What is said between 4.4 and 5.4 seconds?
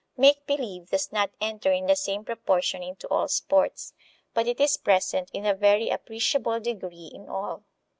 it is present